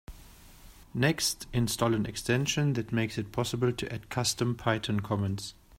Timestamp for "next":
0.95-1.45